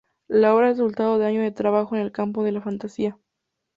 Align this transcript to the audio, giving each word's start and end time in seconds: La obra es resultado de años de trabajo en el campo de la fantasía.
La 0.29 0.55
obra 0.55 0.71
es 0.71 0.77
resultado 0.79 1.19
de 1.19 1.27
años 1.27 1.43
de 1.43 1.51
trabajo 1.51 1.95
en 1.95 2.01
el 2.01 2.11
campo 2.11 2.43
de 2.43 2.51
la 2.53 2.61
fantasía. 2.63 3.19